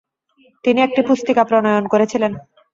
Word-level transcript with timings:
তিনি 0.63 0.79
একটি 0.83 1.01
পুস্তিকা 1.07 1.43
প্রণয়ন 1.49 1.85
করেছিলেন। 1.93 2.31